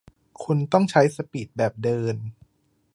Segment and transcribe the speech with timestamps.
[0.43, 2.15] คุณต้องใช้สปีดแบบเดิน